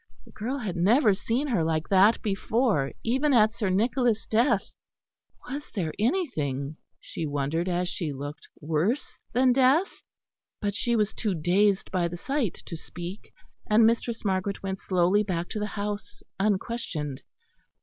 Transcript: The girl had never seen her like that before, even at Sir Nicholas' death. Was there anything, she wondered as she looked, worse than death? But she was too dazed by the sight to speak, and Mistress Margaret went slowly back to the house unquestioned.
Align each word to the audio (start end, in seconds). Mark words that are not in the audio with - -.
The 0.25 0.31
girl 0.31 0.57
had 0.57 0.75
never 0.75 1.13
seen 1.13 1.45
her 1.49 1.63
like 1.63 1.87
that 1.89 2.19
before, 2.23 2.93
even 3.03 3.33
at 3.35 3.53
Sir 3.53 3.69
Nicholas' 3.69 4.25
death. 4.25 4.71
Was 5.47 5.69
there 5.69 5.93
anything, 5.99 6.77
she 6.99 7.27
wondered 7.27 7.69
as 7.69 7.87
she 7.87 8.11
looked, 8.11 8.47
worse 8.59 9.15
than 9.33 9.53
death? 9.53 10.01
But 10.59 10.73
she 10.73 10.95
was 10.95 11.13
too 11.13 11.35
dazed 11.35 11.91
by 11.91 12.07
the 12.07 12.17
sight 12.17 12.55
to 12.65 12.75
speak, 12.75 13.31
and 13.69 13.85
Mistress 13.85 14.25
Margaret 14.25 14.63
went 14.63 14.79
slowly 14.79 15.21
back 15.21 15.49
to 15.49 15.59
the 15.59 15.67
house 15.77 16.23
unquestioned. 16.39 17.21